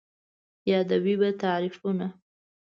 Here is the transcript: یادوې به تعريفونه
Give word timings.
یادوې 0.71 1.13
به 1.21 1.29
تعريفونه 1.41 2.07